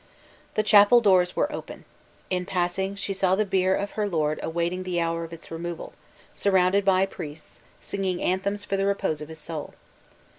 The 0.55 0.63
chapel 0.63 0.99
doors 0.99 1.35
were 1.35 1.53
open. 1.53 1.85
In 2.31 2.43
passing, 2.47 2.95
she 2.95 3.13
saw 3.13 3.35
the 3.35 3.45
bier 3.45 3.75
of 3.75 3.91
her 3.91 4.09
lord 4.09 4.39
awaiting 4.41 4.81
the 4.81 4.99
hour 4.99 5.23
of 5.23 5.31
its 5.31 5.51
removal, 5.51 5.93
surrounded 6.33 6.83
by 6.83 7.05
priests, 7.05 7.59
singing 7.81 8.19
anthems 8.19 8.65
for 8.65 8.77
the 8.77 8.87
repose 8.87 9.21
of 9.21 9.29
his 9.29 9.37
soul. 9.37 9.75